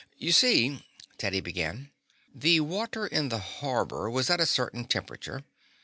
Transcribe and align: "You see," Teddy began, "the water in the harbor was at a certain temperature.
"You 0.17 0.31
see," 0.31 0.83
Teddy 1.19 1.41
began, 1.41 1.91
"the 2.33 2.61
water 2.61 3.05
in 3.05 3.29
the 3.29 3.37
harbor 3.37 4.09
was 4.09 4.31
at 4.31 4.39
a 4.39 4.47
certain 4.47 4.85
temperature. 4.85 5.43